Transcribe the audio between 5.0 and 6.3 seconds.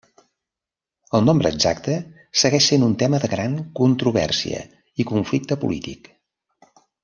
i conflicte polític.